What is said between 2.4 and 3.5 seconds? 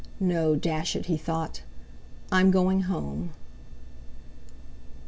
going home!"